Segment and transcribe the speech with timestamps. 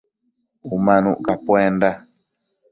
[0.75, 1.89] Umanuc capuenda